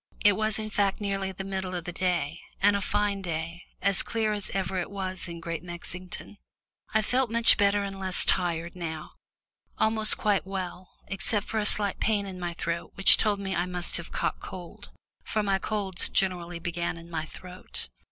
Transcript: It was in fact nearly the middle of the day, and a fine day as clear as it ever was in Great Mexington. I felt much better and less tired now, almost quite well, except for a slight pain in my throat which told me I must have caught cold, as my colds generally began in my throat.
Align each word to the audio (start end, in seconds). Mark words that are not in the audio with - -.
It 0.25 0.33
was 0.33 0.57
in 0.57 0.71
fact 0.71 0.99
nearly 0.99 1.31
the 1.31 1.43
middle 1.43 1.75
of 1.75 1.83
the 1.83 1.91
day, 1.91 2.39
and 2.59 2.75
a 2.75 2.81
fine 2.81 3.21
day 3.21 3.61
as 3.83 4.01
clear 4.01 4.31
as 4.33 4.49
it 4.49 4.55
ever 4.55 4.89
was 4.89 5.27
in 5.27 5.39
Great 5.39 5.61
Mexington. 5.63 6.39
I 6.91 7.03
felt 7.03 7.29
much 7.29 7.55
better 7.55 7.83
and 7.83 7.99
less 7.99 8.25
tired 8.25 8.75
now, 8.75 9.11
almost 9.77 10.17
quite 10.17 10.43
well, 10.47 10.89
except 11.05 11.45
for 11.45 11.59
a 11.59 11.67
slight 11.67 11.99
pain 11.99 12.25
in 12.25 12.39
my 12.39 12.55
throat 12.55 12.93
which 12.95 13.17
told 13.19 13.39
me 13.39 13.55
I 13.55 13.67
must 13.67 13.97
have 13.97 14.11
caught 14.11 14.39
cold, 14.39 14.89
as 15.29 15.45
my 15.45 15.59
colds 15.59 16.09
generally 16.09 16.57
began 16.57 16.97
in 16.97 17.07
my 17.07 17.25
throat. 17.25 17.87